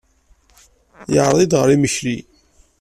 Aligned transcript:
Yeɛreḍ-iyi-d 1.13 1.53
ɣer 1.59 1.67
yimekli. 1.69 2.17